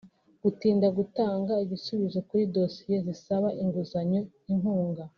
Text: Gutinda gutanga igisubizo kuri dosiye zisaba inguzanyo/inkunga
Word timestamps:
Gutinda 0.43 0.87
gutanga 0.97 1.53
igisubizo 1.63 2.17
kuri 2.27 2.43
dosiye 2.55 2.97
zisaba 3.07 3.47
inguzanyo/inkunga 3.61 5.03